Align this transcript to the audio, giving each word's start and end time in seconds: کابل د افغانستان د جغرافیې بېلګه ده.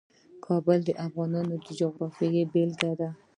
کابل 0.45 0.79
د 0.85 0.89
افغانستان 1.07 1.59
د 1.65 1.69
جغرافیې 1.79 2.43
بېلګه 2.51 2.91
ده. 2.99 3.09